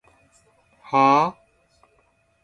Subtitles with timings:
[0.81, 1.37] はぁ？